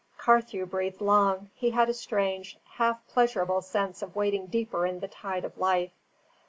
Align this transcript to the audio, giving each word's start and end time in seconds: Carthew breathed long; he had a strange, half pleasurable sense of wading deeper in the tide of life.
Carthew 0.17 0.65
breathed 0.65 0.99
long; 0.99 1.51
he 1.53 1.69
had 1.69 1.87
a 1.87 1.93
strange, 1.93 2.57
half 2.77 3.05
pleasurable 3.05 3.61
sense 3.61 4.01
of 4.01 4.15
wading 4.15 4.47
deeper 4.47 4.87
in 4.87 4.99
the 4.99 5.07
tide 5.07 5.45
of 5.45 5.55
life. 5.59 5.91